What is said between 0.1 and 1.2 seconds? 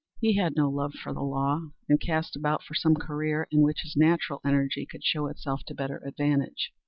He had no love for